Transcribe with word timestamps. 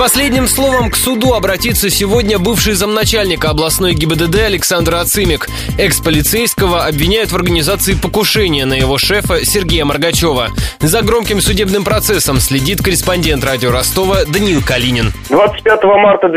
последним 0.00 0.46
словом 0.46 0.88
к 0.88 0.96
суду 0.96 1.34
обратится 1.34 1.90
сегодня 1.90 2.38
бывший 2.38 2.72
замначальника 2.72 3.50
областной 3.50 3.92
ГИБДД 3.92 4.46
Александр 4.46 4.94
Ацимик. 4.94 5.48
Экс-полицейского 5.76 6.86
обвиняют 6.86 7.32
в 7.32 7.36
организации 7.36 7.92
покушения 7.92 8.64
на 8.64 8.72
его 8.72 8.96
шефа 8.96 9.44
Сергея 9.44 9.84
Моргачева. 9.84 10.48
За 10.78 11.02
громким 11.02 11.42
судебным 11.42 11.84
процессом 11.84 12.38
следит 12.38 12.82
корреспондент 12.82 13.44
радио 13.44 13.72
Ростова 13.72 14.24
Даниил 14.24 14.62
Калинин. 14.62 15.12
25 15.28 15.84
марта 15.84 16.30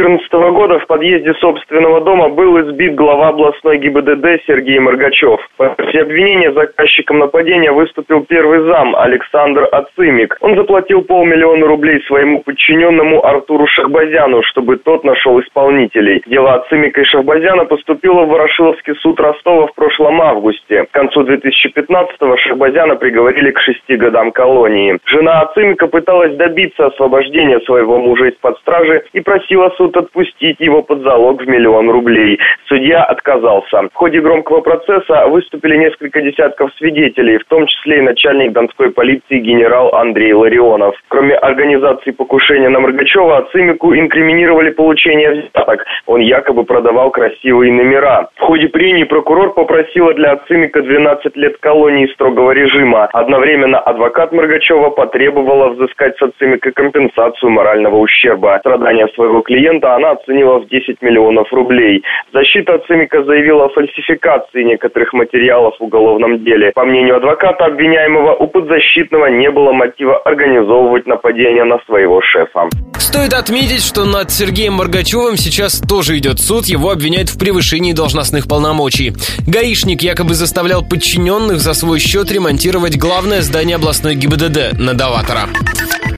2014 0.00 0.32
года 0.54 0.78
в 0.78 0.86
подъезде 0.86 1.34
собственного 1.34 2.00
дома 2.00 2.30
был 2.30 2.58
избит 2.60 2.94
глава 2.94 3.28
областной 3.28 3.78
ГИБДД 3.78 4.42
Сергей 4.46 4.78
Моргачев. 4.78 5.40
По 5.56 5.66
обвинения 5.66 6.52
заказчиком 6.52 7.18
нападения 7.18 7.70
выступил 7.72 8.24
первый 8.24 8.60
зам 8.60 8.96
Александр 8.96 9.68
Ацимик. 9.70 10.36
Он 10.40 10.56
заплатил 10.56 11.02
полмиллиона 11.02 11.66
рублей 11.66 12.00
своему 12.06 12.42
подчиненному 12.42 13.24
Артуру 13.24 13.66
Шахбазяну, 13.66 14.42
чтобы 14.44 14.76
тот 14.76 15.04
нашел 15.04 15.38
исполнителей. 15.40 16.22
Дело 16.26 16.54
Ацимика 16.54 17.02
и 17.02 17.04
Шахбазяна 17.04 17.66
поступило 17.66 18.24
в 18.24 18.28
Ворошиловский 18.28 18.94
суд 18.96 19.20
Ростова 19.20 19.66
в 19.66 19.74
прошлом 19.74 20.20
августе. 20.22 20.84
К 20.84 20.90
концу 20.92 21.22
2015-го 21.24 22.36
Шахбазяна 22.38 22.96
приговорили 22.96 23.50
к 23.50 23.60
шести 23.60 23.96
годам 23.96 24.32
колонии. 24.32 24.98
Жена 25.04 25.42
Ацимика 25.42 25.86
пыталась 25.86 26.34
добиться 26.36 26.86
освобождения 26.86 27.60
своего 27.60 27.98
мужа 27.98 28.28
из-под 28.28 28.58
стражи 28.60 29.02
и 29.12 29.20
просила 29.20 29.70
суд 29.76 29.89
отпустить 29.96 30.60
его 30.60 30.82
под 30.82 31.02
залог 31.02 31.42
в 31.42 31.48
миллион 31.48 31.90
рублей. 31.90 32.38
Судья 32.66 33.04
отказался. 33.04 33.82
В 33.82 33.94
ходе 33.94 34.20
громкого 34.20 34.60
процесса 34.60 35.26
выступили 35.26 35.76
несколько 35.76 36.22
десятков 36.22 36.72
свидетелей, 36.74 37.38
в 37.38 37.44
том 37.44 37.66
числе 37.66 37.98
и 37.98 38.02
начальник 38.02 38.52
Донской 38.52 38.90
полиции 38.90 39.38
генерал 39.38 39.94
Андрей 39.94 40.32
Ларионов. 40.32 40.94
Кроме 41.08 41.34
организации 41.34 42.10
покушения 42.10 42.68
на 42.68 42.80
Моргачева, 42.80 43.38
Ацимику 43.38 43.94
инкриминировали 43.94 44.70
получение 44.70 45.30
взяток. 45.30 45.84
Он 46.06 46.20
якобы 46.20 46.64
продавал 46.64 47.10
красивые 47.10 47.72
номера. 47.72 48.28
В 48.36 48.40
ходе 48.40 48.68
прений 48.68 49.04
прокурор 49.04 49.54
попросила 49.54 50.14
для 50.14 50.32
Ацимика 50.32 50.82
12 50.82 51.36
лет 51.36 51.56
колонии 51.58 52.06
строгого 52.14 52.52
режима. 52.52 53.06
Одновременно 53.12 53.78
адвокат 53.78 54.32
Моргачева 54.32 54.90
потребовала 54.90 55.70
взыскать 55.70 56.16
с 56.18 56.22
Ацимика 56.22 56.72
компенсацию 56.72 57.50
морального 57.50 57.96
ущерба. 57.96 58.58
Страдания 58.60 59.08
своего 59.14 59.40
клиента 59.42 59.69
она 59.78 60.12
оценила 60.12 60.58
в 60.58 60.68
10 60.68 61.02
миллионов 61.02 61.52
рублей. 61.52 62.02
Защита 62.32 62.74
Ацимика 62.74 63.22
заявила 63.24 63.66
о 63.66 63.68
фальсификации 63.68 64.62
некоторых 64.62 65.12
материалов 65.12 65.74
в 65.78 65.84
уголовном 65.84 66.44
деле. 66.44 66.72
По 66.74 66.84
мнению 66.84 67.16
адвоката 67.16 67.66
обвиняемого, 67.66 68.34
у 68.34 68.46
подзащитного 68.48 69.26
не 69.26 69.50
было 69.50 69.72
мотива 69.72 70.18
организовывать 70.18 71.06
нападение 71.06 71.64
на 71.64 71.78
своего 71.86 72.20
шефа. 72.22 72.68
Стоит 72.98 73.32
отметить, 73.32 73.82
что 73.82 74.04
над 74.04 74.30
Сергеем 74.30 74.74
Моргачевым 74.74 75.36
сейчас 75.36 75.80
тоже 75.80 76.18
идет 76.18 76.38
суд. 76.38 76.66
Его 76.66 76.90
обвиняют 76.90 77.28
в 77.28 77.38
превышении 77.38 77.92
должностных 77.92 78.46
полномочий. 78.46 79.12
Гаишник 79.46 80.02
якобы 80.02 80.34
заставлял 80.34 80.82
подчиненных 80.86 81.58
за 81.58 81.74
свой 81.74 81.98
счет 81.98 82.30
ремонтировать 82.30 82.98
главное 82.98 83.40
здание 83.40 83.76
областной 83.76 84.14
ГИБДД– 84.14 84.78
Надаватора. 84.78 85.48